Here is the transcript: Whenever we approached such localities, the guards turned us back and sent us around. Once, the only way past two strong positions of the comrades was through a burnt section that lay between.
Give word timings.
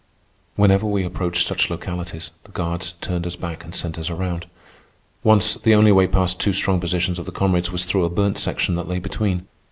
Whenever 0.55 0.87
we 0.87 1.03
approached 1.03 1.45
such 1.47 1.69
localities, 1.69 2.31
the 2.45 2.51
guards 2.51 2.95
turned 3.01 3.27
us 3.27 3.35
back 3.35 3.63
and 3.63 3.75
sent 3.75 3.99
us 3.99 4.09
around. 4.09 4.47
Once, 5.23 5.53
the 5.53 5.75
only 5.75 5.91
way 5.91 6.07
past 6.07 6.39
two 6.39 6.53
strong 6.53 6.79
positions 6.79 7.19
of 7.19 7.27
the 7.27 7.31
comrades 7.31 7.71
was 7.71 7.85
through 7.85 8.03
a 8.05 8.09
burnt 8.09 8.39
section 8.39 8.73
that 8.73 8.87
lay 8.87 8.97
between. 8.97 9.45